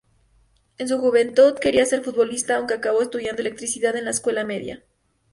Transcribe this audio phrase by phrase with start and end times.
[0.79, 4.83] En su juventud quería ser futbolista, aunque acabó estudiando electricidad en la escuela media.